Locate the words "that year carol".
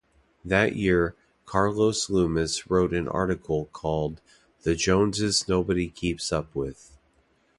0.43-1.93